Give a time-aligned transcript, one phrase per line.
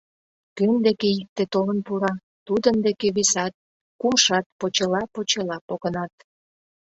[0.57, 2.13] Кӧн деке икте толын пура,
[2.47, 3.53] тудын деке весат,
[4.01, 6.13] кумшат почела-почела погынат.